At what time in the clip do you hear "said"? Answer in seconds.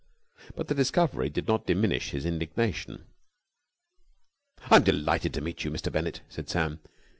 6.27-6.49